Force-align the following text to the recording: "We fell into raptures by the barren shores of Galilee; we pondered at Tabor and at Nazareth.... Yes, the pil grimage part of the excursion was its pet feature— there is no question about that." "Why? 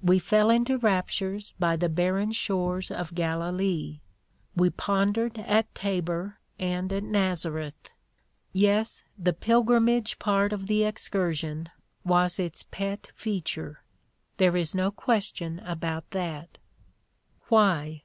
"We 0.00 0.18
fell 0.18 0.48
into 0.48 0.78
raptures 0.78 1.52
by 1.60 1.76
the 1.76 1.90
barren 1.90 2.32
shores 2.32 2.90
of 2.90 3.14
Galilee; 3.14 4.00
we 4.54 4.70
pondered 4.70 5.36
at 5.40 5.74
Tabor 5.74 6.38
and 6.58 6.90
at 6.94 7.02
Nazareth.... 7.02 7.90
Yes, 8.54 9.04
the 9.18 9.34
pil 9.34 9.62
grimage 9.62 10.18
part 10.18 10.54
of 10.54 10.66
the 10.66 10.84
excursion 10.84 11.68
was 12.06 12.38
its 12.38 12.62
pet 12.70 13.12
feature— 13.14 13.82
there 14.38 14.56
is 14.56 14.74
no 14.74 14.90
question 14.90 15.58
about 15.58 16.08
that." 16.12 16.56
"Why? 17.48 18.04